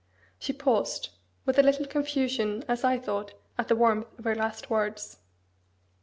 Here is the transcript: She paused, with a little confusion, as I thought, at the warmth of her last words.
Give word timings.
She 0.39 0.51
paused, 0.51 1.09
with 1.45 1.59
a 1.59 1.61
little 1.61 1.85
confusion, 1.85 2.63
as 2.67 2.83
I 2.83 2.97
thought, 2.97 3.35
at 3.59 3.67
the 3.67 3.75
warmth 3.75 4.07
of 4.17 4.25
her 4.25 4.33
last 4.33 4.71
words. 4.71 5.17